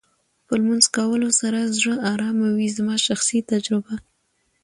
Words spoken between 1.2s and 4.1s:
سره زړه ارامه وې زما شخصي تجربه